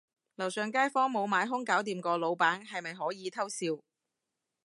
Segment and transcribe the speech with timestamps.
[0.33, 3.83] 樓上街坊無買兇搞掂個老闆，係咪可以偷笑